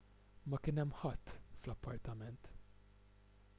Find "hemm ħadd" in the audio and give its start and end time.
0.83-1.35